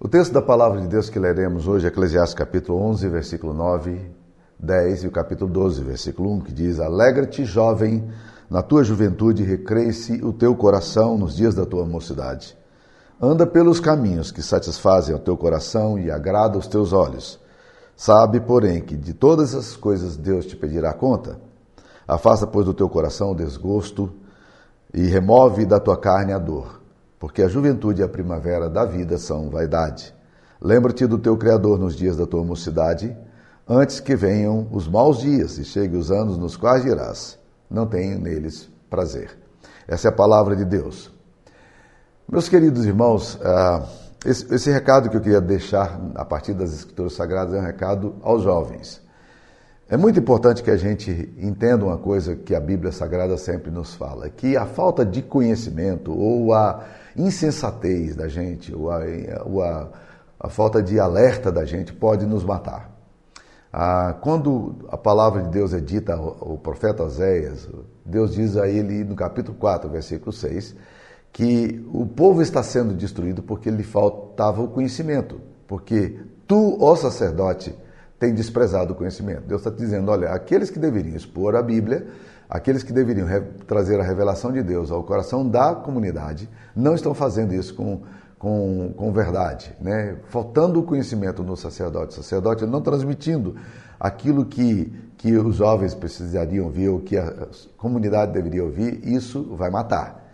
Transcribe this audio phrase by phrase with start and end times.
[0.00, 4.00] O texto da palavra de Deus que leremos hoje é Eclesiastes capítulo 11, versículo 9,
[4.56, 8.08] 10 e o capítulo 12, versículo 1, que diz: Alegra-te, jovem,
[8.48, 12.56] na tua juventude recreie-se o teu coração nos dias da tua mocidade.
[13.20, 17.40] Anda pelos caminhos que satisfazem o teu coração e agrada os teus olhos.
[17.96, 21.40] Sabe, porém, que de todas as coisas Deus te pedirá conta.
[22.06, 24.12] Afasta, pois, do teu coração o desgosto
[24.94, 26.77] e remove da tua carne a dor,
[27.18, 30.14] porque a juventude e a primavera da vida são vaidade.
[30.60, 33.16] Lembra-te do teu Criador nos dias da tua mocidade,
[33.68, 37.38] antes que venham os maus dias e cheguem os anos nos quais dirás:
[37.70, 39.36] Não tenho neles prazer.
[39.86, 41.10] Essa é a palavra de Deus.
[42.30, 43.86] Meus queridos irmãos, ah,
[44.24, 48.16] esse, esse recado que eu queria deixar a partir das Escrituras Sagradas é um recado
[48.22, 49.00] aos jovens.
[49.90, 53.94] É muito importante que a gente entenda uma coisa que a Bíblia Sagrada sempre nos
[53.94, 56.84] fala, que a falta de conhecimento ou a
[57.16, 59.00] insensatez da gente, ou a,
[59.46, 59.88] ou a,
[60.38, 62.90] a falta de alerta da gente pode nos matar.
[63.72, 67.66] Ah, quando a palavra de Deus é dita ao, profeta Oséias,
[68.04, 70.76] Deus diz a ele no capítulo 4, versículo 6,
[71.32, 77.74] que o povo está sendo destruído porque lhe faltava o conhecimento, porque tu, ó sacerdote,
[78.18, 79.42] tem desprezado o conhecimento.
[79.42, 82.06] Deus está dizendo: olha, aqueles que deveriam expor a Bíblia,
[82.48, 83.28] aqueles que deveriam
[83.66, 88.02] trazer a revelação de Deus ao coração da comunidade, não estão fazendo isso com,
[88.38, 90.16] com, com verdade, né?
[90.28, 93.56] faltando o conhecimento no sacerdote, o sacerdote não transmitindo
[94.00, 99.70] aquilo que, que os jovens precisariam ouvir, ou que a comunidade deveria ouvir, isso vai
[99.70, 100.26] matar.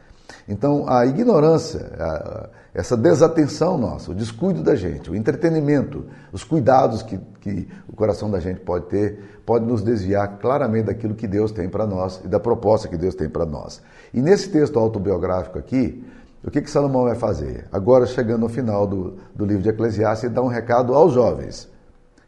[0.48, 7.05] Então, a ignorância, a, essa desatenção nossa, o descuido da gente, o entretenimento, os cuidados
[7.05, 11.52] que, que o coração da gente pode ter, pode nos desviar claramente daquilo que Deus
[11.52, 13.80] tem para nós e da proposta que Deus tem para nós.
[14.12, 16.05] E nesse texto autobiográfico aqui,
[16.42, 17.64] o que, que Salomão vai fazer?
[17.70, 21.72] Agora, chegando no final do, do livro de Eclesiastes, ele dá um recado aos jovens.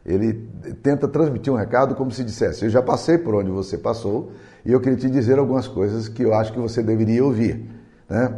[0.05, 0.49] Ele
[0.81, 4.31] tenta transmitir um recado como se dissesse: Eu já passei por onde você passou
[4.65, 7.69] e eu queria te dizer algumas coisas que eu acho que você deveria ouvir.
[8.09, 8.33] Né?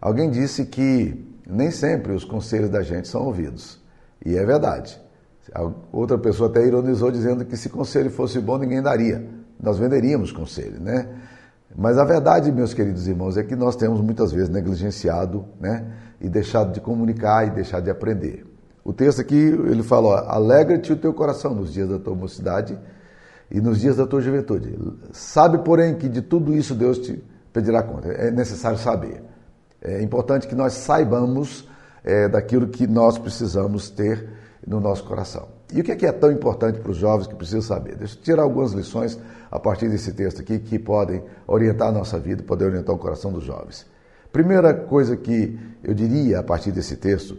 [0.00, 3.80] Alguém disse que nem sempre os conselhos da gente são ouvidos.
[4.24, 5.00] E é verdade.
[5.90, 9.26] Outra pessoa até ironizou dizendo que se conselho fosse bom, ninguém daria.
[9.60, 11.08] Nós venderíamos conselho, né?
[11.74, 15.86] Mas a verdade, meus queridos irmãos, é que nós temos muitas vezes negligenciado, né?
[16.20, 18.44] E deixado de comunicar e deixado de aprender.
[18.84, 22.78] O texto aqui, ele fala, alegra-te o teu coração nos dias da tua mocidade
[23.50, 24.78] e nos dias da tua juventude.
[25.12, 27.22] Sabe, porém, que de tudo isso Deus te
[27.52, 28.08] pedirá conta.
[28.08, 29.22] É necessário saber.
[29.80, 31.68] É importante que nós saibamos
[32.04, 34.28] é, daquilo que nós precisamos ter
[34.66, 35.48] no nosso coração.
[35.72, 37.96] E o que é, que é tão importante para os jovens que precisam saber?
[37.96, 39.18] Deixa eu tirar algumas lições
[39.50, 43.32] a partir desse texto aqui que podem orientar a nossa vida, poder orientar o coração
[43.32, 43.86] dos jovens.
[44.32, 47.36] Primeira coisa que eu diria a partir desse texto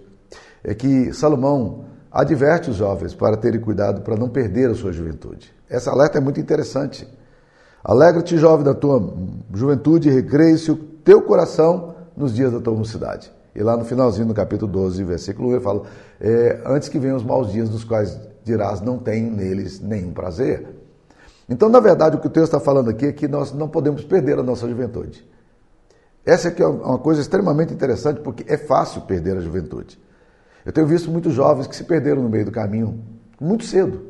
[0.63, 5.53] é que Salomão adverte os jovens para terem cuidado para não perder a sua juventude.
[5.69, 7.07] Essa alerta é muito interessante.
[7.83, 9.13] Alegra-te, jovem, da tua
[9.53, 11.88] juventude, recreie-se o teu coração
[12.19, 13.31] nos dias da tua mocidade.
[13.56, 15.84] E lá no finalzinho, no capítulo 12, versículo 1, ele fala:
[16.19, 20.68] é, Antes que venham os maus dias, dos quais dirás, não tenho neles nenhum prazer.
[21.47, 24.03] Então, na verdade, o que o texto está falando aqui é que nós não podemos
[24.03, 25.28] perder a nossa juventude.
[26.25, 30.00] Essa aqui é uma coisa extremamente interessante, porque é fácil perder a juventude.
[30.66, 33.01] Eu tenho visto muitos jovens que se perderam no meio do caminho
[33.41, 34.09] muito cedo.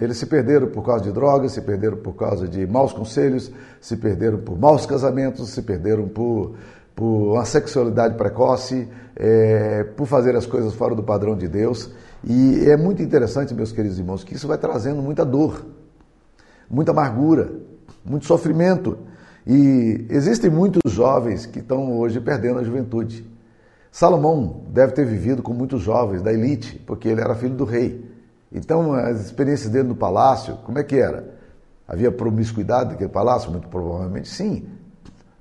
[0.00, 3.50] Eles se perderam por causa de drogas, se perderam por causa de maus conselhos,
[3.80, 6.54] se perderam por maus casamentos, se perderam por,
[6.94, 11.90] por uma sexualidade precoce, é, por fazer as coisas fora do padrão de Deus.
[12.22, 15.66] E é muito interessante, meus queridos irmãos, que isso vai trazendo muita dor,
[16.70, 17.50] muita amargura,
[18.04, 18.98] muito sofrimento.
[19.44, 23.28] E existem muitos jovens que estão hoje perdendo a juventude.
[23.90, 28.07] Salomão deve ter vivido com muitos jovens da elite, porque ele era filho do rei.
[28.52, 31.36] Então, as experiências dele no palácio, como é que era?
[31.86, 33.50] Havia promiscuidade naquele palácio?
[33.50, 34.66] Muito provavelmente sim.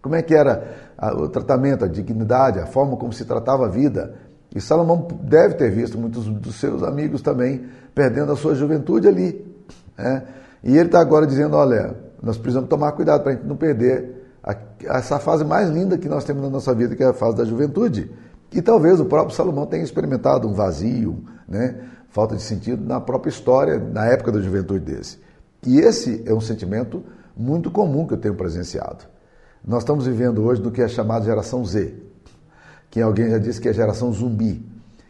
[0.01, 4.15] Como é que era o tratamento, a dignidade, a forma como se tratava a vida?
[4.55, 9.45] E Salomão deve ter visto muitos dos seus amigos também perdendo a sua juventude ali.
[9.97, 10.23] Né?
[10.63, 14.17] E ele está agora dizendo: olha, nós precisamos tomar cuidado para a gente não perder
[14.43, 14.55] a,
[14.97, 17.43] essa fase mais linda que nós temos na nossa vida, que é a fase da
[17.43, 18.09] juventude.
[18.51, 21.75] E talvez o próprio Salomão tenha experimentado um vazio, né?
[22.09, 25.19] falta de sentido na própria história, na época da juventude desse.
[25.65, 27.03] E esse é um sentimento
[27.35, 29.05] muito comum que eu tenho presenciado.
[29.65, 31.93] Nós estamos vivendo hoje do que é chamado geração Z,
[32.89, 34.65] que alguém já disse que é geração zumbi.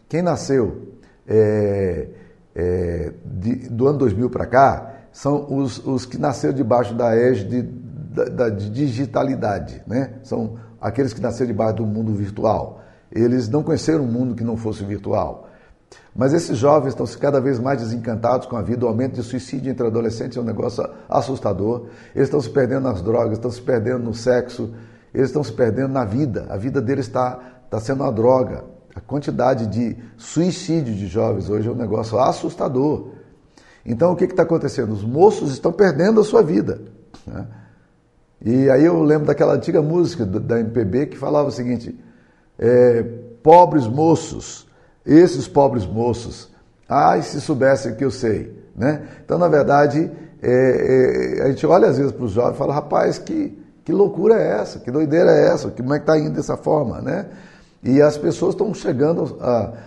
[0.08, 0.88] Quem nasceu
[1.26, 2.08] é,
[2.54, 7.62] é, de, do ano 2000 para cá são os, os, que nasceram debaixo da égide
[7.62, 10.14] da, da de digitalidade, né?
[10.22, 12.82] são aqueles que nasceram debaixo do mundo virtual.
[13.10, 15.48] Eles não conheceram um mundo que não fosse virtual.
[16.14, 18.84] Mas esses jovens estão cada vez mais desencantados com a vida.
[18.84, 21.86] O aumento de suicídio entre adolescentes é um negócio assustador.
[22.14, 24.74] Eles estão se perdendo nas drogas, estão se perdendo no sexo,
[25.14, 26.46] eles estão se perdendo na vida.
[26.50, 28.64] A vida deles está, está sendo uma droga.
[28.94, 33.12] A quantidade de suicídio de jovens hoje é um negócio assustador.
[33.86, 34.92] Então, o que está acontecendo?
[34.92, 36.80] Os moços estão perdendo a sua vida.
[37.24, 37.46] Né?
[38.44, 41.98] E aí eu lembro daquela antiga música da MPB que falava o seguinte:
[42.58, 43.02] é,
[43.42, 44.66] pobres moços,
[45.06, 46.50] esses pobres moços,
[46.88, 48.52] ai, se soubessem que eu sei.
[48.76, 49.02] Né?
[49.24, 50.10] Então, na verdade,
[50.42, 53.92] é, é, a gente olha às vezes para os jovens e fala: rapaz, que, que
[53.92, 54.78] loucura é essa?
[54.78, 55.70] Que doideira é essa?
[55.70, 57.00] Como é que está indo dessa forma?
[57.00, 57.26] Né?
[57.82, 59.38] E as pessoas estão chegando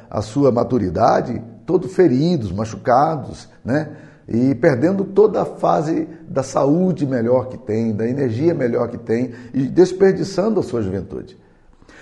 [0.09, 3.89] à sua maturidade todos feridos, machucados, né?
[4.27, 9.33] e perdendo toda a fase da saúde melhor que tem, da energia melhor que tem,
[9.53, 11.37] e desperdiçando a sua juventude.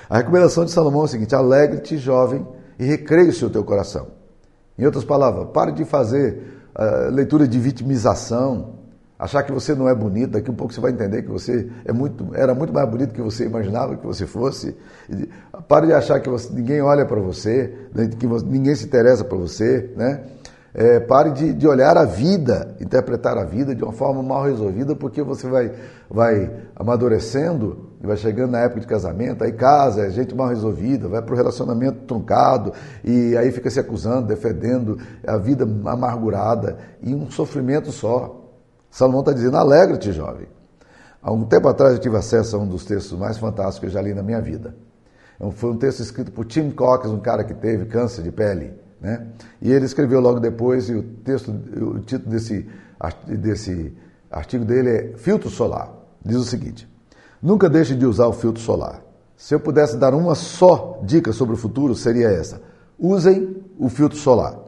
[0.10, 2.46] A recomendação de Salomão é a seguinte: alegre-te, jovem,
[2.80, 4.08] e recreie-se o teu coração.
[4.78, 6.42] Em outras palavras, pare de fazer
[6.74, 8.76] uh, leitura de vitimização,
[9.20, 11.70] achar que você não é bonito, daqui a um pouco você vai entender que você
[11.86, 14.76] é muito, era muito mais bonito que você imaginava que você fosse.
[15.68, 17.74] Pare de achar que você, ninguém olha para você,
[18.18, 20.24] que você, ninguém se interessa por você, né?
[20.74, 24.96] É, pare de, de, olhar a vida, interpretar a vida de uma forma mal resolvida,
[24.96, 25.72] porque você vai,
[26.10, 31.08] vai amadurecendo e vai chegando na época de casamento, aí casa, é gente mal resolvida,
[31.08, 32.72] vai para o relacionamento truncado
[33.04, 38.40] e aí fica se acusando, defendendo a vida amargurada e um sofrimento só.
[38.92, 40.48] Salomão está dizendo: alegra-te, jovem.
[41.22, 43.90] Há um tempo atrás eu tive acesso a um dos textos mais fantásticos que eu
[43.90, 44.76] já li na minha vida.
[45.40, 48.74] É foi um texto escrito por Tim Cox, um cara que teve câncer de pele.
[49.02, 49.28] Né?
[49.62, 52.68] E ele escreveu logo depois, e o texto, o título desse,
[53.28, 53.94] desse
[54.30, 55.92] artigo dele é Filtro Solar.
[56.24, 56.88] Diz o seguinte:
[57.42, 59.02] Nunca deixe de usar o filtro solar.
[59.38, 62.62] Se eu pudesse dar uma só dica sobre o futuro, seria essa:
[63.00, 64.60] usem o filtro solar.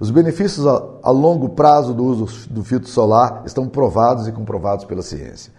[0.00, 5.02] Os benefícios a, longo prazo do uso do filtro solar estão provados e comprovados pela
[5.02, 5.52] ciência.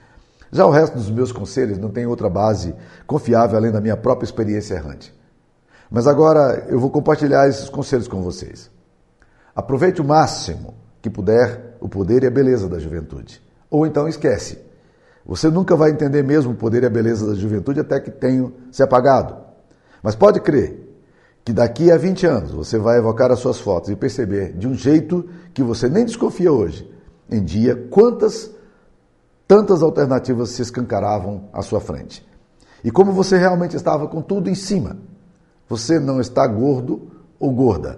[0.52, 2.76] Já o resto dos meus conselhos não tem outra base
[3.08, 5.14] confiável além da minha própria experiência errante.
[5.92, 8.72] Mas agora eu vou compartilhar esses conselhos com vocês.
[9.54, 13.42] Aproveite o máximo que puder o poder e a beleza da juventude.
[13.70, 14.60] Ou então esquece.
[15.26, 18.54] Você nunca vai entender mesmo o poder e a beleza da juventude até que tenham
[18.72, 19.36] se apagado.
[20.02, 20.80] Mas pode crer
[21.44, 24.74] que daqui a 20 anos você vai evocar as suas fotos e perceber de um
[24.74, 26.90] jeito que você nem desconfia hoje,
[27.30, 28.52] em dia, quantas
[29.48, 32.26] tantas alternativas se escancaravam à sua frente.
[32.84, 34.98] E como você realmente estava com tudo em cima.
[35.72, 37.08] Você não está gordo
[37.40, 37.98] ou gorda.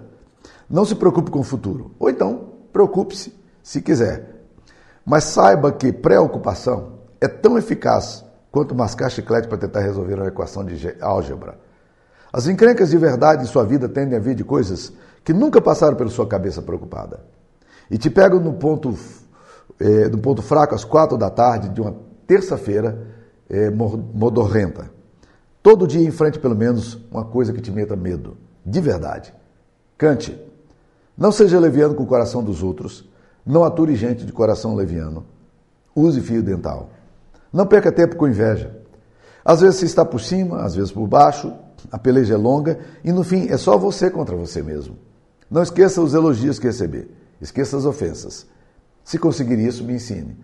[0.70, 1.90] Não se preocupe com o futuro.
[1.98, 3.34] Ou então, preocupe-se
[3.64, 4.44] se quiser.
[5.04, 10.64] Mas saiba que preocupação é tão eficaz quanto mascar chiclete para tentar resolver uma equação
[10.64, 11.58] de álgebra.
[12.32, 14.92] As encrencas de verdade em sua vida tendem a vir de coisas
[15.24, 17.24] que nunca passaram pela sua cabeça preocupada.
[17.90, 18.96] E te pegam no ponto,
[19.80, 23.04] é, no ponto fraco às quatro da tarde de uma terça-feira
[23.50, 24.94] é, modorrenta.
[25.64, 29.32] Todo dia enfrente pelo menos uma coisa que te meta medo, de verdade.
[29.96, 30.38] Cante.
[31.16, 33.08] Não seja leviano com o coração dos outros.
[33.46, 35.24] Não ature gente de coração leviano.
[35.96, 36.90] Use fio dental.
[37.50, 38.76] Não perca tempo com inveja.
[39.42, 41.50] Às vezes você está por cima, às vezes por baixo,
[41.90, 44.98] a peleja é longa e no fim é só você contra você mesmo.
[45.50, 47.10] Não esqueça os elogios que receber.
[47.40, 48.46] Esqueça as ofensas.
[49.02, 50.36] Se conseguir isso, me ensine.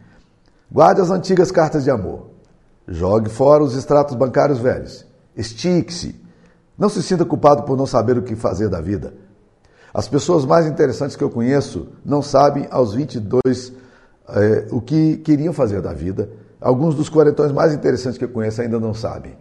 [0.72, 2.30] Guarde as antigas cartas de amor.
[2.88, 5.09] Jogue fora os extratos bancários velhos.
[5.36, 6.20] Estique-se.
[6.76, 9.14] Não se sinta culpado por não saber o que fazer da vida.
[9.92, 13.72] As pessoas mais interessantes que eu conheço não sabem aos 22
[14.28, 16.30] é, o que queriam fazer da vida.
[16.60, 19.36] Alguns dos quarentões mais interessantes que eu conheço ainda não sabem.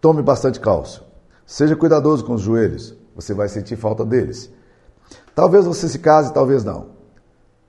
[0.00, 1.02] Tome bastante cálcio.
[1.46, 2.94] Seja cuidadoso com os joelhos.
[3.14, 4.50] Você vai sentir falta deles.
[5.34, 6.88] Talvez você se case, talvez não.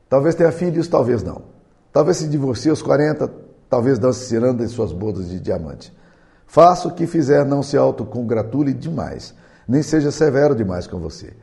[0.10, 1.44] Talvez tenha filhos, talvez não.
[1.92, 3.32] Talvez se divorcie aos 40,
[3.70, 5.94] talvez dance ciranda em suas bodas de diamante.
[6.48, 9.34] Faça o que fizer, não se autocongratule demais,
[9.68, 11.34] nem seja severo demais com você.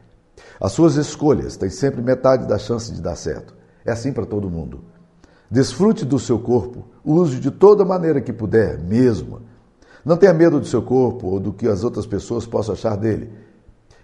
[0.61, 3.55] As suas escolhas têm sempre metade da chance de dar certo.
[3.85, 4.85] É assim para todo mundo.
[5.51, 9.43] Desfrute do seu corpo, use de toda maneira que puder, mesmo.
[10.05, 13.31] Não tenha medo do seu corpo ou do que as outras pessoas possam achar dele.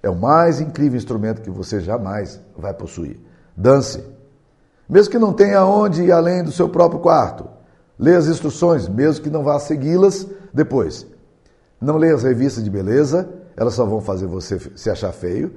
[0.03, 3.19] É o mais incrível instrumento que você jamais vai possuir.
[3.57, 4.03] Dance.
[4.89, 7.49] Mesmo que não tenha onde ir além do seu próprio quarto.
[7.99, 11.07] Leia as instruções, mesmo que não vá segui-las depois.
[11.81, 15.53] Não leia as revistas de beleza, elas só vão fazer você se achar feio.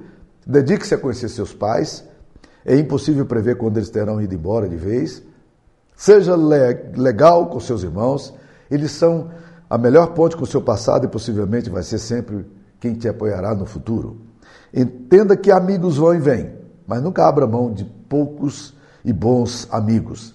[0.46, 2.04] Dedique-se a conhecer seus pais.
[2.64, 5.22] É impossível prever quando eles terão ido embora de vez.
[5.96, 8.34] Seja legal com seus irmãos.
[8.70, 9.30] Eles são
[9.68, 12.44] a melhor ponte com o seu passado e possivelmente vai ser sempre
[12.80, 14.20] quem te apoiará no futuro.
[14.74, 16.52] Entenda que amigos vão e vêm,
[16.86, 20.34] mas nunca abra mão de poucos e bons amigos.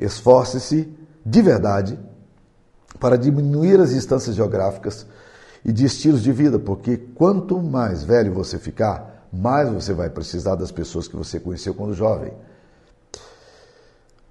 [0.00, 0.92] Esforce-se
[1.24, 1.98] de verdade
[2.98, 5.06] para diminuir as distâncias geográficas
[5.64, 10.54] e de estilos de vida, porque quanto mais velho você ficar, mais você vai precisar
[10.54, 12.32] das pessoas que você conheceu quando jovem.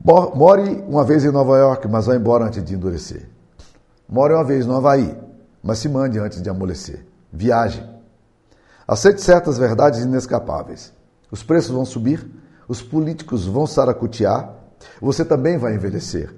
[0.04, 3.28] More uma vez em Nova York, mas vá embora antes de endurecer.
[4.08, 5.18] More uma vez no Havaí,
[5.62, 7.06] mas se mande antes de amolecer.
[7.32, 7.84] Viaje.
[8.88, 10.94] Aceite certas verdades inescapáveis.
[11.30, 12.26] Os preços vão subir,
[12.68, 14.56] os políticos vão saracutear,
[15.02, 16.34] você também vai envelhecer.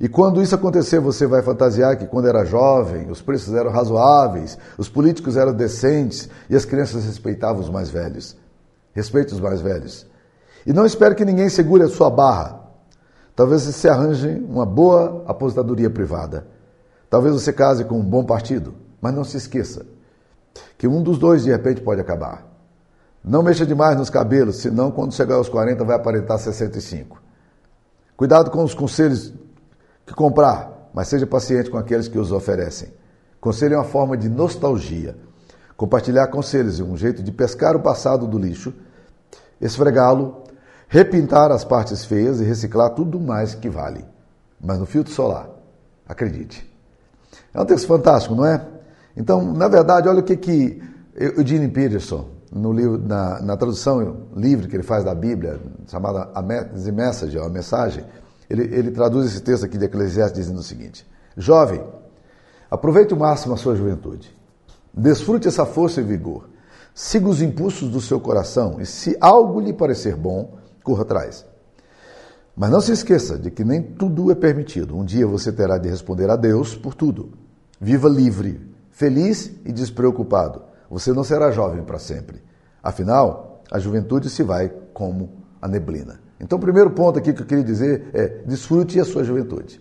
[0.00, 4.58] E quando isso acontecer, você vai fantasiar que quando era jovem, os preços eram razoáveis,
[4.76, 8.36] os políticos eram decentes e as crianças respeitavam os mais velhos.
[8.92, 10.06] Respeite os mais velhos.
[10.66, 12.60] E não espere que ninguém segure a sua barra.
[13.34, 16.46] Talvez você arranje uma boa aposentadoria privada.
[17.08, 18.74] Talvez você case com um bom partido.
[19.00, 19.84] Mas não se esqueça
[20.76, 22.46] que um dos dois de repente pode acabar.
[23.24, 27.22] Não mexa demais nos cabelos, senão quando chegar aos 40 vai aparentar 65.
[28.16, 29.32] Cuidado com os conselhos
[30.06, 32.92] que comprar, mas seja paciente com aqueles que os oferecem.
[33.40, 35.16] Conselho é uma forma de nostalgia.
[35.76, 38.72] Compartilhar conselhos é um jeito de pescar o passado do lixo,
[39.60, 40.44] esfregá-lo,
[40.88, 44.04] repintar as partes feias e reciclar tudo mais que vale.
[44.60, 45.48] Mas no filtro solar,
[46.06, 46.70] acredite.
[47.52, 48.64] É um texto fantástico, não é?
[49.16, 50.82] Então, na verdade, olha o que, que
[51.16, 56.92] Eugene Peterson, no livro, na, na tradução livre que ele faz da Bíblia, chamada The
[56.92, 58.04] Message, a mensagem,
[58.52, 61.06] ele, ele traduz esse texto aqui de Eclesiastes dizendo o seguinte:
[61.36, 61.82] Jovem,
[62.70, 64.36] aproveite o máximo a sua juventude,
[64.92, 66.50] desfrute essa força e vigor,
[66.94, 71.46] siga os impulsos do seu coração e, se algo lhe parecer bom, corra atrás.
[72.54, 74.94] Mas não se esqueça de que nem tudo é permitido.
[74.94, 77.32] Um dia você terá de responder a Deus por tudo.
[77.80, 80.62] Viva livre, feliz e despreocupado.
[80.90, 82.42] Você não será jovem para sempre.
[82.82, 85.30] Afinal, a juventude se vai como
[85.62, 86.20] a neblina.
[86.42, 89.80] Então, o primeiro ponto aqui que eu queria dizer é desfrute a sua juventude.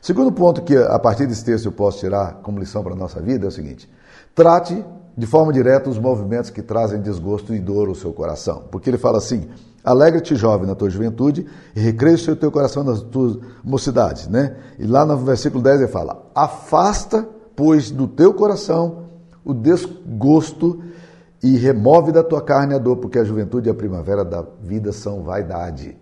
[0.00, 3.20] Segundo ponto que a partir desse texto eu posso tirar como lição para a nossa
[3.20, 3.88] vida é o seguinte:
[4.34, 4.84] trate
[5.16, 8.64] de forma direta os movimentos que trazem desgosto e dor ao seu coração.
[8.70, 9.48] Porque ele fala assim:
[9.84, 14.28] alegra-te, jovem, na tua juventude e recreia o teu coração nas tuas mocidades.
[14.28, 14.56] Né?
[14.78, 19.08] E lá no versículo 10 ele fala: afasta, pois, do teu coração
[19.44, 20.82] o desgosto
[21.42, 24.92] e remove da tua carne a dor, porque a juventude e a primavera da vida
[24.92, 25.96] são vaidade.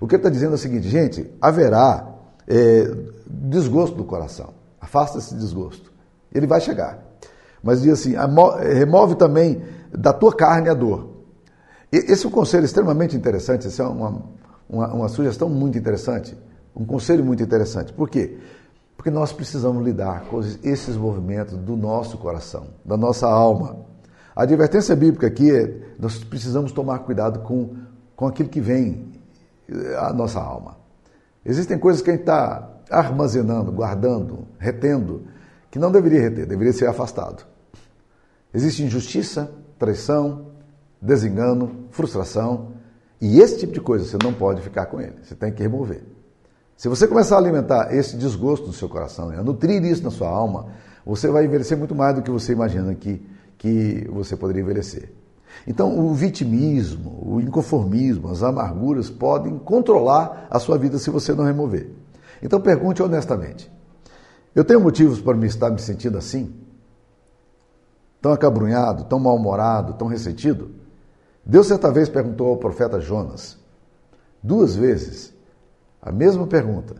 [0.00, 2.08] O que ele está dizendo é o seguinte, gente, haverá
[2.48, 2.90] é,
[3.26, 4.50] desgosto do coração.
[4.80, 5.92] Afasta esse desgosto.
[6.34, 6.98] Ele vai chegar.
[7.62, 8.14] Mas diz assim,
[8.74, 9.62] remove também
[9.92, 11.10] da tua carne a dor.
[11.92, 14.22] Esse é um conselho extremamente interessante, essa é uma,
[14.68, 16.36] uma, uma sugestão muito interessante,
[16.74, 17.92] um conselho muito interessante.
[17.92, 18.38] Por quê?
[18.96, 23.76] Porque nós precisamos lidar com esses movimentos do nosso coração, da nossa alma.
[24.34, 27.76] A advertência bíblica aqui é: nós precisamos tomar cuidado com,
[28.16, 29.12] com aquilo que vem
[29.98, 30.76] à nossa alma.
[31.44, 35.24] Existem coisas que a gente está armazenando, guardando, retendo,
[35.70, 37.44] que não deveria reter, deveria ser afastado.
[38.54, 40.46] Existe injustiça, traição,
[41.00, 42.72] desengano, frustração,
[43.20, 46.02] e esse tipo de coisa você não pode ficar com ele, você tem que remover.
[46.76, 50.28] Se você começar a alimentar esse desgosto no seu coração, a nutrir isso na sua
[50.28, 50.66] alma,
[51.06, 53.24] você vai envelhecer muito mais do que você imagina que
[53.62, 55.12] que você poderia envelhecer.
[55.68, 61.44] Então, o vitimismo, o inconformismo, as amarguras podem controlar a sua vida se você não
[61.44, 61.88] remover.
[62.42, 63.70] Então, pergunte honestamente:
[64.52, 66.52] eu tenho motivos para me estar me sentindo assim?
[68.20, 70.72] Tão acabrunhado, tão mal-humorado, tão ressentido?
[71.46, 73.56] Deus certa vez perguntou ao profeta Jonas,
[74.42, 75.32] duas vezes,
[76.00, 76.96] a mesma pergunta.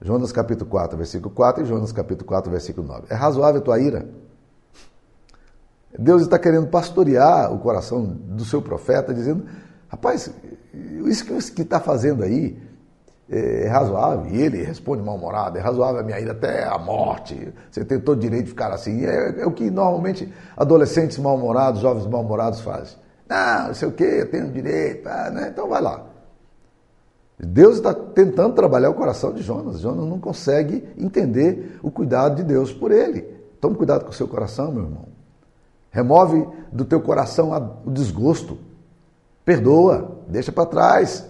[0.00, 3.06] Jonas capítulo 4, versículo 4 e Jonas capítulo 4, versículo 9.
[3.08, 4.08] É razoável a tua ira?
[5.98, 9.44] Deus está querendo pastorear o coração do seu profeta, dizendo:
[9.88, 10.30] rapaz,
[11.06, 12.58] isso que está fazendo aí
[13.28, 14.26] é razoável.
[14.30, 17.52] E ele responde mal-humorado: é razoável a minha ira até a morte.
[17.70, 19.04] Você tem todo o direito de ficar assim.
[19.04, 22.96] É, é o que normalmente adolescentes mal-humorados, jovens mal-humorados fazem.
[23.28, 25.08] Não, não sei o quê, eu tenho direito.
[25.08, 25.48] Ah, né?
[25.52, 26.06] Então vai lá.
[27.38, 29.80] Deus está tentando trabalhar o coração de Jonas.
[29.80, 33.22] Jonas não consegue entender o cuidado de Deus por ele.
[33.60, 35.21] Tome cuidado com o seu coração, meu irmão.
[35.92, 37.52] Remove do teu coração
[37.84, 38.58] o desgosto.
[39.44, 41.28] Perdoa, deixa para trás.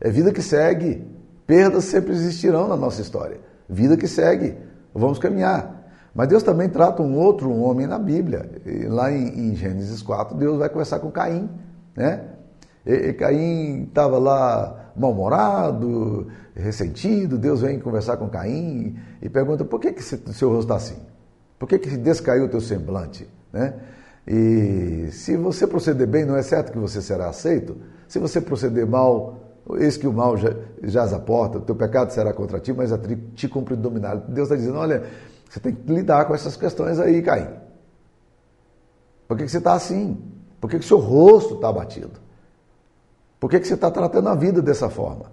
[0.00, 1.06] É vida que segue.
[1.46, 3.38] Perdas sempre existirão na nossa história.
[3.68, 4.56] Vida que segue.
[4.94, 5.76] Vamos caminhar.
[6.14, 8.50] Mas Deus também trata um outro homem na Bíblia.
[8.64, 11.50] E lá em, em, Gênesis 4, Deus vai conversar com Caim.
[11.94, 12.24] Né?
[12.86, 17.36] E, Caim estava lá mal-humorado, ressentido.
[17.36, 20.96] Deus vem conversar com Caim e pergunta: por que, que seu rosto está assim?
[21.58, 23.28] Por que, que descaiu o teu semblante?
[23.56, 23.74] Né?
[24.28, 27.76] E se você proceder bem, não é certo que você será aceito?
[28.06, 30.34] Se você proceder mal, eis que o mal
[30.82, 32.98] jaz a porta, o teu pecado será contra ti, mas a
[33.34, 34.16] ti cumpre dominar.
[34.16, 35.04] Deus está dizendo: olha,
[35.48, 37.48] você tem que lidar com essas questões aí, Caim.
[39.26, 40.22] Por que, que você está assim?
[40.60, 42.20] Por que, que seu rosto está abatido?
[43.40, 45.32] Por que, que você está tratando a vida dessa forma?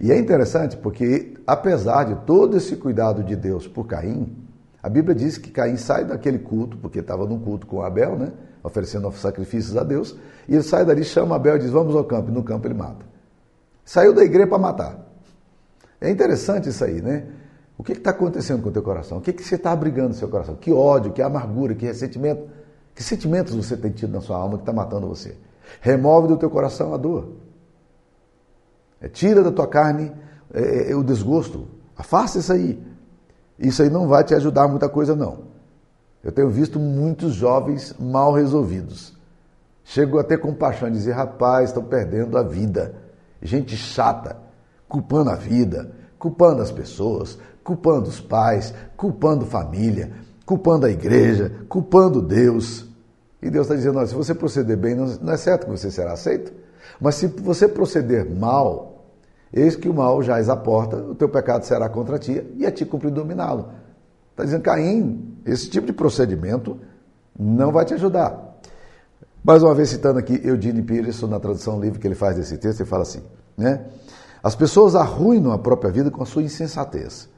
[0.00, 4.36] E é interessante porque, apesar de todo esse cuidado de Deus por Caim,
[4.82, 8.32] a Bíblia diz que Caim sai daquele culto, porque estava num culto com Abel, né?
[8.62, 10.16] oferecendo sacrifícios a Deus,
[10.48, 12.74] e ele sai dali, chama Abel e diz: Vamos ao campo, e no campo ele
[12.74, 13.04] mata.
[13.84, 15.06] Saiu da igreja para matar.
[16.00, 17.26] É interessante isso aí, né?
[17.76, 19.18] O que está acontecendo com o teu coração?
[19.18, 20.54] O que, que você está abrigando no seu coração?
[20.54, 22.48] Que ódio, que amargura, que ressentimento?
[22.94, 25.36] Que sentimentos você tem tido na sua alma que está matando você?
[25.80, 27.36] Remove do teu coração a dor.
[29.00, 30.12] É, tira da tua carne
[30.52, 31.68] é, é, o desgosto.
[31.96, 32.82] Afasta isso aí.
[33.60, 35.50] Isso aí não vai te ajudar muita coisa, não.
[36.24, 39.14] Eu tenho visto muitos jovens mal resolvidos.
[39.84, 42.94] Chego a ter compaixão e dizer, rapaz, estão perdendo a vida.
[43.42, 44.36] Gente chata,
[44.88, 50.10] culpando a vida, culpando as pessoas, culpando os pais, culpando família,
[50.46, 52.86] culpando a igreja, culpando Deus.
[53.42, 56.52] E Deus está dizendo: se você proceder bem, não é certo que você será aceito.
[57.00, 58.89] Mas se você proceder mal,
[59.52, 62.70] eis que o mal já a porta, o teu pecado será contra ti e a
[62.70, 63.68] ti cumprir dominá-lo.
[64.30, 66.78] Está dizendo, Caim, esse tipo de procedimento
[67.38, 68.58] não vai te ajudar.
[69.42, 72.80] Mais uma vez citando aqui Eugene Peterson, na tradução livre que ele faz desse texto,
[72.80, 73.22] ele fala assim,
[73.56, 73.86] né?
[74.42, 77.28] As pessoas arruinam a própria vida com a sua insensatez,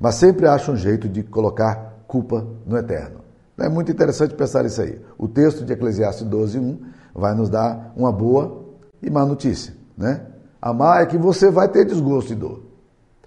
[0.00, 3.20] mas sempre acham um jeito de colocar culpa no eterno.
[3.58, 5.00] É muito interessante pensar isso aí.
[5.16, 6.78] O texto de Eclesiastes 12, 1
[7.14, 8.64] vai nos dar uma boa
[9.00, 9.74] e má notícia.
[9.96, 10.20] Né?
[10.64, 12.62] Amar é que você vai ter desgosto e dor.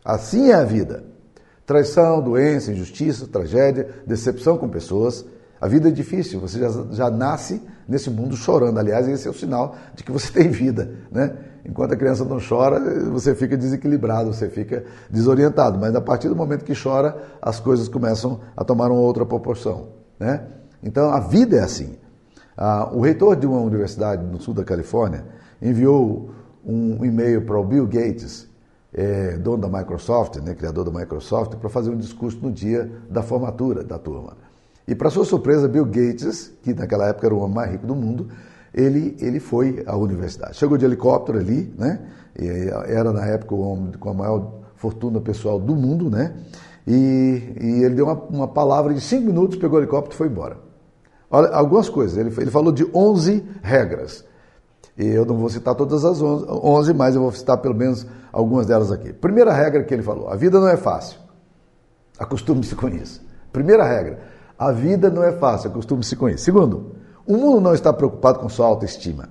[0.03, 1.03] Assim é a vida.
[1.67, 5.23] Traição, doença, injustiça, tragédia, decepção com pessoas.
[5.61, 8.79] A vida é difícil, você já, já nasce nesse mundo chorando.
[8.79, 10.95] Aliás, esse é o sinal de que você tem vida.
[11.11, 11.35] Né?
[11.63, 12.79] Enquanto a criança não chora,
[13.11, 15.77] você fica desequilibrado, você fica desorientado.
[15.77, 19.89] Mas a partir do momento que chora, as coisas começam a tomar uma outra proporção.
[20.19, 20.41] Né?
[20.81, 21.97] Então a vida é assim.
[22.57, 25.23] Ah, o reitor de uma universidade no sul da Califórnia
[25.61, 26.31] enviou
[26.67, 28.47] um e-mail para o Bill Gates,
[28.93, 33.23] é, dono da Microsoft, né, criador da Microsoft, para fazer um discurso no dia da
[33.23, 34.35] formatura da turma.
[34.87, 37.95] E para sua surpresa, Bill Gates, que naquela época era o homem mais rico do
[37.95, 38.27] mundo,
[38.73, 40.55] ele, ele foi à universidade.
[40.57, 41.99] Chegou de helicóptero ali, né?
[42.87, 46.35] era na época o homem com a maior fortuna pessoal do mundo, né?
[46.85, 50.27] E, e ele deu uma, uma, palavra de cinco minutos, pegou o helicóptero e foi
[50.27, 50.57] embora.
[51.29, 52.17] Olha, algumas coisas.
[52.17, 54.23] Ele, ele falou de 11 regras.
[54.97, 58.91] Eu não vou citar todas as 11, mas eu vou citar pelo menos algumas delas
[58.91, 59.13] aqui.
[59.13, 61.19] Primeira regra que ele falou: a vida não é fácil.
[62.17, 63.21] Acostume-se com isso.
[63.53, 64.19] Primeira regra:
[64.57, 66.43] a vida não é fácil, acostume-se com isso.
[66.43, 66.95] Segundo,
[67.27, 69.29] o mundo não está preocupado com sua autoestima.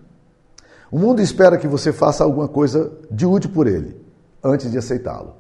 [0.89, 4.01] O mundo espera que você faça alguma coisa de útil por ele,
[4.43, 5.35] antes de aceitá-lo.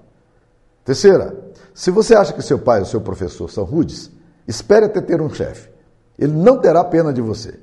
[0.84, 1.36] Terceira,
[1.72, 4.10] se você acha que seu pai ou seu professor são rudes,
[4.46, 5.70] espere até ter um chefe.
[6.18, 7.60] Ele não terá pena de você.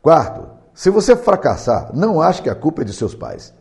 [0.00, 3.52] Quarto, se você fracassar, não ache que a culpa é de seus pais.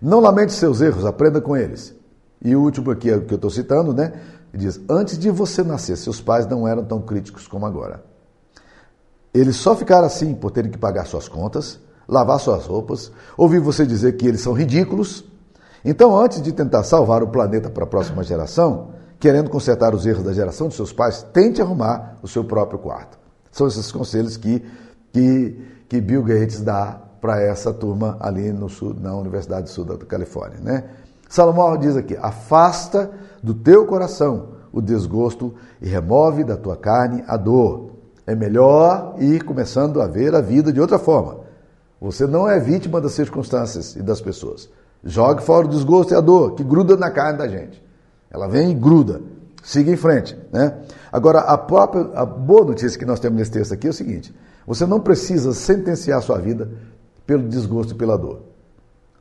[0.00, 1.94] Não lamente seus erros, aprenda com eles.
[2.42, 4.12] E o último aqui é o que eu estou citando, né?
[4.52, 8.04] Diz: Antes de você nascer, seus pais não eram tão críticos como agora.
[9.32, 13.84] Eles só ficaram assim por terem que pagar suas contas, lavar suas roupas, ouvir você
[13.84, 15.24] dizer que eles são ridículos
[15.84, 20.24] então, antes de tentar salvar o planeta para a próxima geração, querendo consertar os erros
[20.24, 23.18] da geração de seus pais, tente arrumar o seu próprio quarto.
[23.52, 24.64] São esses conselhos que,
[25.12, 29.84] que, que Bill Gates dá para essa turma ali no sul, na Universidade do Sul
[29.84, 30.58] da Califórnia.
[30.60, 30.84] Né?
[31.28, 33.10] Salomão diz aqui: afasta
[33.42, 37.90] do teu coração o desgosto e remove da tua carne a dor.
[38.26, 41.38] É melhor ir começando a ver a vida de outra forma.
[42.00, 44.68] Você não é vítima das circunstâncias e das pessoas.
[45.02, 47.82] Jogue fora o desgosto e a dor que gruda na carne da gente.
[48.30, 49.20] Ela vem e gruda.
[49.62, 50.36] Siga em frente.
[50.52, 50.74] Né?
[51.10, 54.34] Agora, a, própria, a boa notícia que nós temos nesse texto aqui é o seguinte:
[54.66, 56.70] você não precisa sentenciar a sua vida
[57.26, 58.42] pelo desgosto e pela dor.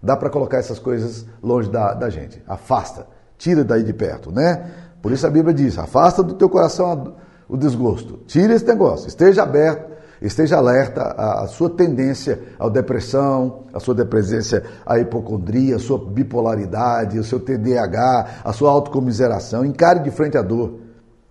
[0.01, 2.41] Dá para colocar essas coisas longe da, da gente.
[2.47, 4.69] Afasta, tira daí de perto, né?
[5.01, 7.15] Por isso a Bíblia diz: afasta do teu coração
[7.47, 13.79] o desgosto, tira esse negócio, esteja aberto esteja alerta à sua tendência à depressão, à
[13.79, 19.65] sua dependência à hipocondria, à sua bipolaridade, ao seu TDAH, à sua autocomiseração.
[19.65, 20.79] Encare de frente à dor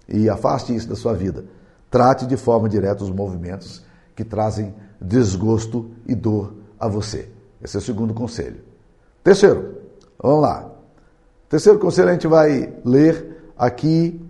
[0.07, 1.45] e afaste isso da sua vida.
[1.91, 3.83] Trate de forma direta os movimentos
[4.15, 7.29] que trazem desgosto e dor a você.
[7.63, 8.61] Esse é o segundo conselho.
[9.23, 9.77] Terceiro,
[10.21, 10.71] vamos lá.
[11.49, 14.21] Terceiro conselho a gente vai ler aqui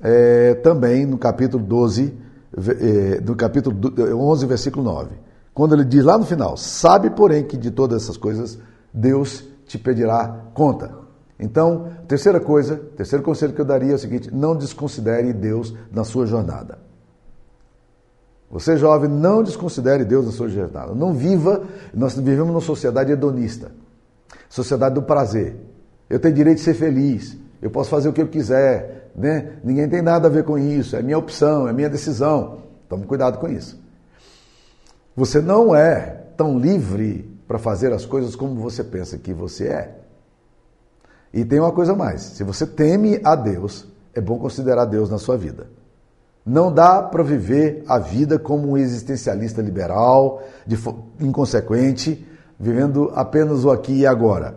[0.00, 2.14] é, também no capítulo 12,
[2.56, 3.76] é, no capítulo
[4.16, 5.10] 11, versículo 9.
[5.52, 8.58] Quando ele diz lá no final: Sabe, porém, que de todas essas coisas
[8.94, 10.92] Deus te pedirá conta.
[11.38, 16.04] Então, terceira coisa, terceiro conselho que eu daria é o seguinte: não desconsidere Deus na
[16.04, 16.78] sua jornada.
[18.50, 20.94] Você jovem, não desconsidere Deus na sua jornada.
[20.94, 23.70] Não viva, nós vivemos numa sociedade hedonista,
[24.48, 25.56] sociedade do prazer.
[26.08, 29.58] Eu tenho direito de ser feliz, eu posso fazer o que eu quiser, né?
[29.62, 32.60] Ninguém tem nada a ver com isso, é minha opção, é minha decisão.
[32.88, 33.78] Tome cuidado com isso.
[35.14, 39.98] Você não é tão livre para fazer as coisas como você pensa que você é.
[41.34, 45.18] E tem uma coisa mais: se você teme a Deus, é bom considerar Deus na
[45.18, 45.66] sua vida.
[46.48, 50.42] Não dá para viver a vida como um existencialista liberal,
[51.20, 52.26] inconsequente,
[52.58, 54.54] vivendo apenas o aqui e agora.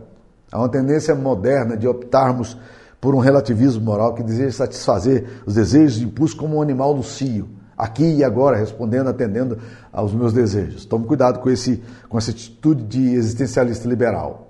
[0.50, 2.58] Há uma tendência moderna de optarmos
[3.02, 7.04] por um relativismo moral que deseja satisfazer os desejos e impulsos como um animal no
[7.04, 9.58] cio, aqui e agora, respondendo, atendendo
[9.92, 10.86] aos meus desejos.
[10.86, 14.48] Tome cuidado com, esse, com essa atitude de existencialista liberal.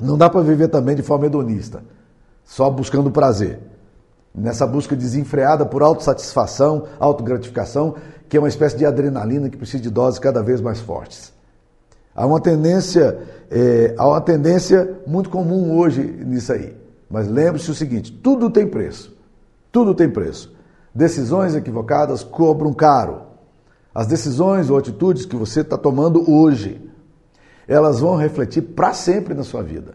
[0.00, 1.82] Não dá para viver também de forma hedonista,
[2.46, 3.75] só buscando prazer.
[4.36, 7.94] Nessa busca desenfreada por autossatisfação, autogratificação,
[8.28, 11.32] que é uma espécie de adrenalina que precisa de doses cada vez mais fortes.
[12.14, 13.18] Há uma tendência,
[13.50, 16.76] é, há uma tendência muito comum hoje nisso aí.
[17.08, 19.16] Mas lembre-se o seguinte: tudo tem preço.
[19.72, 20.54] Tudo tem preço.
[20.94, 23.22] Decisões equivocadas cobram caro.
[23.94, 26.86] As decisões ou atitudes que você está tomando hoje
[27.66, 29.94] elas vão refletir para sempre na sua vida.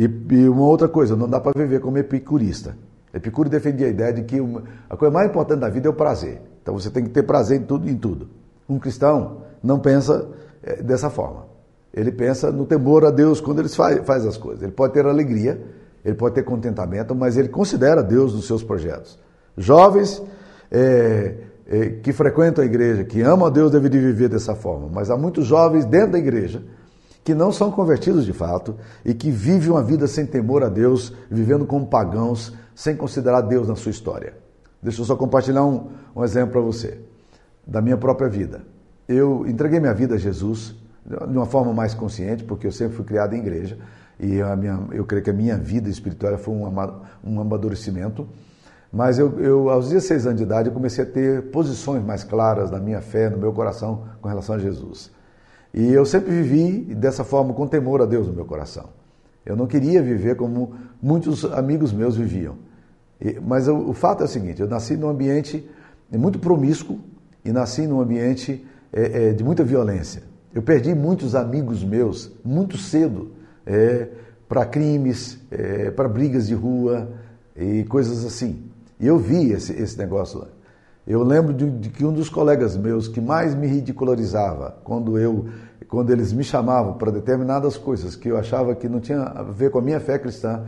[0.00, 2.74] E, e, uma outra coisa, não dá para viver como epicurista.
[3.12, 5.94] Epicuro defendia a ideia de que uma, a coisa mais importante da vida é o
[5.94, 6.40] prazer.
[6.62, 8.26] Então você tem que ter prazer em tudo em tudo.
[8.66, 10.26] Um cristão não pensa
[10.62, 11.44] é, dessa forma.
[11.92, 14.62] Ele pensa no temor a Deus quando ele faz, faz as coisas.
[14.62, 15.60] Ele pode ter alegria,
[16.02, 19.18] ele pode ter contentamento, mas ele considera Deus nos seus projetos.
[19.54, 20.22] Jovens,
[20.70, 21.34] é,
[21.66, 24.88] é, que frequentam a igreja, que amam a Deus, devem viver dessa forma.
[24.90, 26.62] Mas há muitos jovens dentro da igreja
[27.22, 31.12] que não são convertidos de fato e que vivem uma vida sem temor a Deus,
[31.30, 34.34] vivendo como pagãos, sem considerar Deus na sua história.
[34.82, 36.98] Deixa eu só compartilhar um, um exemplo para você,
[37.66, 38.62] da minha própria vida.
[39.06, 43.04] Eu entreguei minha vida a Jesus de uma forma mais consciente, porque eu sempre fui
[43.04, 43.78] criado em igreja,
[44.18, 46.64] e a minha, eu creio que a minha vida espiritual foi um,
[47.24, 48.28] um amadurecimento.
[48.92, 52.70] Mas eu, eu, aos 16 anos de idade, eu comecei a ter posições mais claras
[52.70, 55.10] na minha fé, no meu coração, com relação a Jesus.
[55.72, 58.88] E eu sempre vivi dessa forma, com temor a Deus no meu coração.
[59.44, 62.56] Eu não queria viver como muitos amigos meus viviam.
[63.42, 65.68] Mas o fato é o seguinte: eu nasci num ambiente
[66.10, 66.98] muito promíscuo
[67.44, 70.22] e nasci num ambiente é, é, de muita violência.
[70.52, 73.30] Eu perdi muitos amigos meus muito cedo
[73.64, 74.08] é,
[74.48, 77.08] para crimes, é, para brigas de rua
[77.56, 78.64] e coisas assim.
[78.98, 80.48] E eu vi esse, esse negócio lá.
[81.10, 85.48] Eu lembro de, de, que um dos colegas meus que mais me ridicularizava quando eu
[85.88, 89.72] quando eles me chamavam para determinadas coisas que eu achava que não tinha a ver
[89.72, 90.62] com a minha fé cristã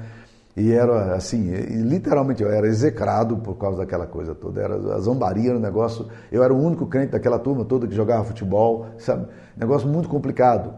[0.57, 1.49] e era assim,
[1.85, 6.09] literalmente eu era execrado por causa daquela coisa toda, era a zombaria no negócio.
[6.33, 9.29] Eu era o único crente daquela turma toda que jogava futebol, sabe?
[9.57, 10.75] Negócio muito complicado.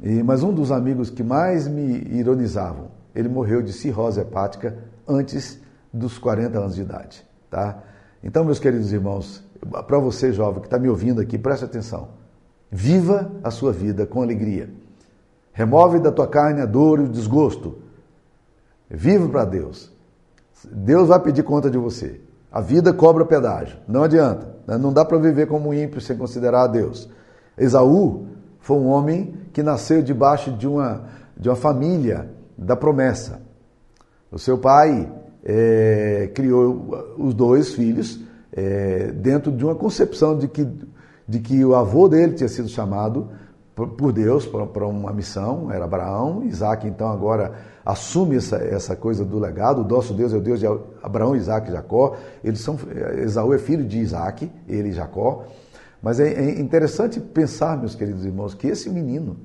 [0.00, 4.76] E, mas um dos amigos que mais me ironizavam, ele morreu de cirrose hepática
[5.06, 5.60] antes
[5.92, 7.24] dos 40 anos de idade.
[7.48, 7.84] Tá?
[8.22, 9.42] Então, meus queridos irmãos,
[9.86, 12.08] para você jovem que está me ouvindo aqui, preste atenção.
[12.70, 14.70] Viva a sua vida com alegria.
[15.52, 17.78] Remove da tua carne a dor e o desgosto.
[18.88, 19.92] Viva para Deus.
[20.70, 22.20] Deus vai pedir conta de você.
[22.52, 23.78] A vida cobra pedágio.
[23.88, 24.54] Não adianta.
[24.66, 24.76] Né?
[24.76, 27.08] Não dá para viver como ímpio sem considerar a Deus.
[27.56, 28.26] Esaú
[28.60, 31.04] foi um homem que nasceu debaixo de uma,
[31.36, 33.40] de uma família da promessa.
[34.30, 35.10] O seu pai
[35.44, 38.20] é, criou os dois filhos
[38.52, 40.66] é, dentro de uma concepção de que,
[41.26, 43.28] de que o avô dele tinha sido chamado
[43.74, 49.38] por Deus para uma missão, era Abraão, Isaac então agora assume essa, essa coisa do
[49.38, 50.66] legado, o nosso Deus é o Deus de
[51.02, 52.78] Abraão, Isaac e Jacó, eles são,
[53.18, 55.44] Esaú é filho de Isaac, ele e Jacó,
[56.02, 59.36] mas é, é interessante pensar, meus queridos irmãos, que esse menino,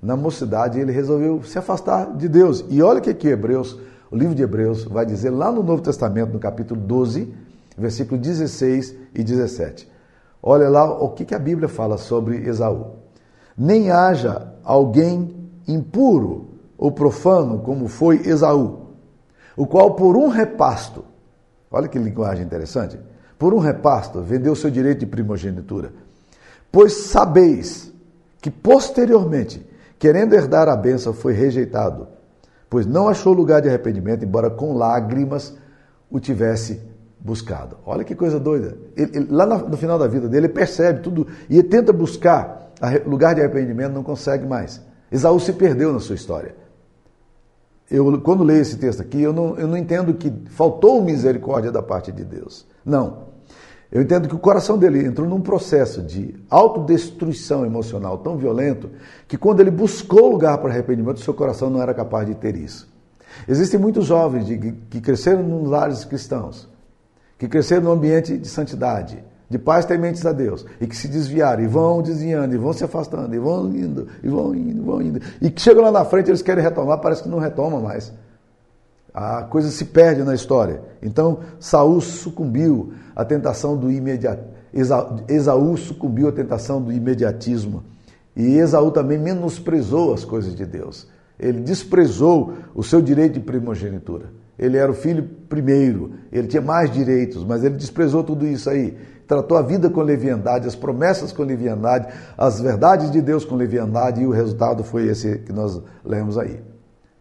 [0.00, 3.78] na mocidade, ele resolveu se afastar de Deus, e olha o que aqui Hebreus
[4.10, 7.32] o livro de Hebreus vai dizer lá no Novo Testamento, no capítulo 12,
[7.78, 9.88] versículo 16 e 17.
[10.42, 12.96] Olha lá o que, a Bíblia fala sobre Esaú.
[13.56, 18.86] Nem haja alguém impuro ou profano como foi Esaú,
[19.56, 21.04] o qual por um repasto,
[21.70, 22.98] olha que linguagem interessante,
[23.38, 25.92] por um repasto vendeu seu direito de primogenitura.
[26.72, 27.92] Pois sabeis
[28.40, 29.64] que posteriormente,
[29.98, 32.08] querendo herdar a bênção, foi rejeitado,
[32.70, 35.54] pois não achou lugar de arrependimento, embora com lágrimas
[36.08, 36.80] o tivesse
[37.18, 37.76] buscado.
[37.84, 38.78] Olha que coisa doida.
[38.96, 42.70] Ele, ele, lá no final da vida dele, ele percebe tudo e ele tenta buscar
[43.04, 44.80] lugar de arrependimento, não consegue mais.
[45.10, 46.54] Esaú se perdeu na sua história.
[47.90, 51.82] Eu, quando leio esse texto aqui, eu não, eu não entendo que faltou misericórdia da
[51.82, 52.64] parte de Deus.
[52.84, 53.29] Não.
[53.92, 58.88] Eu entendo que o coração dele entrou num processo de autodestruição emocional tão violento
[59.26, 62.88] que quando ele buscou lugar para arrependimento, seu coração não era capaz de ter isso.
[63.48, 66.68] Existem muitos jovens de, que cresceram nos lares cristãos,
[67.36, 71.62] que cresceram num ambiente de santidade, de pais tementes a Deus, e que se desviaram,
[71.62, 75.02] e vão desviando, e vão se afastando, e vão indo, e vão indo, e vão
[75.02, 75.20] indo.
[75.40, 78.12] E que chegam lá na frente, eles querem retomar, parece que não retoma mais.
[79.12, 80.82] A coisa se perde na história.
[81.02, 84.50] Então, Saul sucumbiu à tentação do imediatismo.
[85.28, 87.82] Esaú sucumbiu à tentação do imediatismo.
[88.36, 91.08] E Esaú também menosprezou as coisas de Deus.
[91.38, 94.26] Ele desprezou o seu direito de primogenitura.
[94.58, 98.96] Ele era o filho primeiro, ele tinha mais direitos, mas ele desprezou tudo isso aí
[99.30, 104.20] tratou a vida com leviandade, as promessas com leviandade, as verdades de Deus com leviandade,
[104.20, 106.60] e o resultado foi esse que nós lemos aí.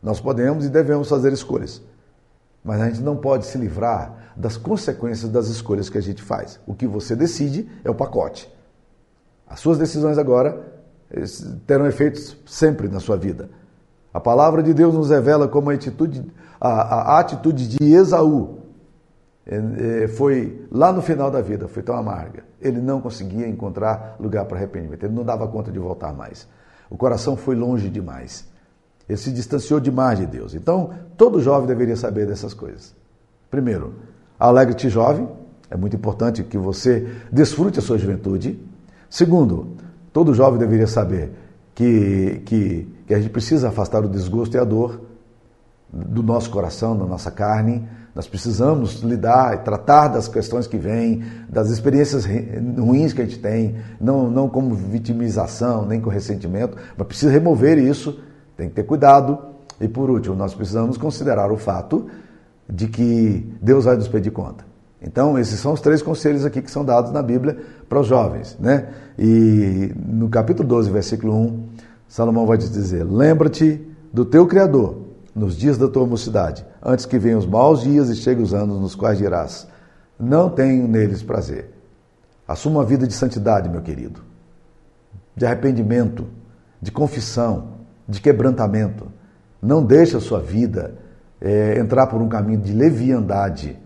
[0.01, 1.81] Nós podemos e devemos fazer escolhas,
[2.63, 6.59] mas a gente não pode se livrar das consequências das escolhas que a gente faz.
[6.65, 8.51] O que você decide é o pacote.
[9.47, 10.79] As suas decisões agora
[11.65, 13.49] terão efeitos sempre na sua vida.
[14.13, 18.59] A palavra de Deus nos revela como a atitude, a, a atitude de Esaú
[19.45, 22.43] é, é, foi lá no final da vida, foi tão amarga.
[22.61, 26.47] Ele não conseguia encontrar lugar para arrependimento, ele não dava conta de voltar mais.
[26.89, 28.47] O coração foi longe demais.
[29.09, 30.53] Ele se distanciou demais de Deus.
[30.53, 32.95] Então, todo jovem deveria saber dessas coisas.
[33.49, 33.95] Primeiro,
[34.39, 35.27] alegre-te jovem,
[35.69, 38.59] é muito importante que você desfrute a sua juventude.
[39.09, 39.75] Segundo,
[40.13, 41.31] todo jovem deveria saber
[41.73, 45.01] que, que, que a gente precisa afastar o desgosto e a dor
[45.91, 51.23] do nosso coração, da nossa carne, nós precisamos lidar e tratar das questões que vêm,
[51.47, 57.07] das experiências ruins que a gente tem, não, não como vitimização, nem com ressentimento, mas
[57.07, 58.19] precisa remover isso,
[58.59, 59.37] tem que ter cuidado.
[59.79, 62.07] E por último, nós precisamos considerar o fato
[62.69, 64.65] de que Deus vai nos pedir conta.
[65.01, 68.57] Então, esses são os três conselhos aqui que são dados na Bíblia para os jovens.
[68.59, 68.89] Né?
[69.17, 71.63] E no capítulo 12, versículo 1,
[72.09, 77.39] Salomão vai dizer: Lembra-te do teu Criador nos dias da tua mocidade, antes que venham
[77.39, 79.65] os maus dias e cheguem os anos nos quais dirás:
[80.19, 81.71] Não tenho neles prazer.
[82.45, 84.21] Assuma uma vida de santidade, meu querido,
[85.33, 86.27] de arrependimento,
[86.81, 87.78] de confissão,
[88.09, 89.11] de quebrantamento.
[89.61, 90.95] Não deixe a sua vida
[91.39, 93.77] é, entrar por um caminho de leviandade.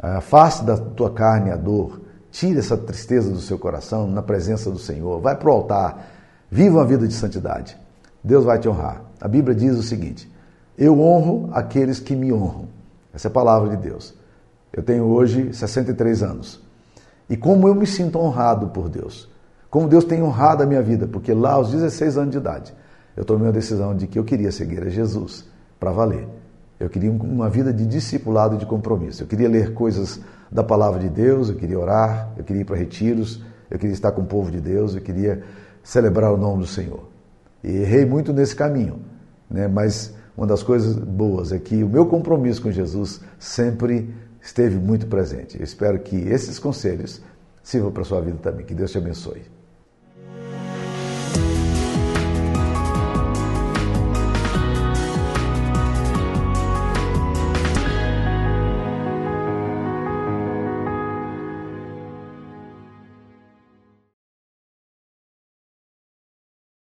[0.00, 2.00] Afaste da tua carne a dor.
[2.30, 5.20] Tire essa tristeza do seu coração na presença do Senhor.
[5.20, 6.06] Vai para o altar.
[6.50, 7.76] Viva uma vida de santidade.
[8.22, 9.02] Deus vai te honrar.
[9.20, 10.30] A Bíblia diz o seguinte:
[10.78, 12.68] eu honro aqueles que me honram.
[13.12, 14.14] Essa é a palavra de Deus.
[14.72, 16.62] Eu tenho hoje 63 anos.
[17.28, 19.28] E como eu me sinto honrado por Deus.
[19.68, 22.74] Como Deus tem honrado a minha vida, porque lá aos 16 anos de idade,
[23.16, 25.44] eu tomei a decisão de que eu queria seguir a Jesus
[25.78, 26.28] para valer.
[26.78, 29.22] Eu queria uma vida de discipulado e de compromisso.
[29.22, 30.20] Eu queria ler coisas
[30.50, 34.12] da palavra de Deus, eu queria orar, eu queria ir para retiros, eu queria estar
[34.12, 35.42] com o povo de Deus, eu queria
[35.82, 37.08] celebrar o nome do Senhor.
[37.62, 39.00] E errei muito nesse caminho,
[39.48, 39.68] né?
[39.68, 45.06] mas uma das coisas boas é que o meu compromisso com Jesus sempre esteve muito
[45.06, 45.56] presente.
[45.56, 47.22] Eu espero que esses conselhos
[47.62, 48.66] sirvam para a sua vida também.
[48.66, 49.42] Que Deus te abençoe.